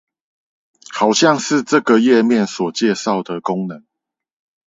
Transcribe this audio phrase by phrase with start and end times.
[0.91, 3.85] 好像是這個頁面所介紹的功能